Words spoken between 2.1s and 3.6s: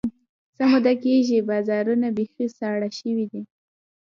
بیخي ساړه شوي دي.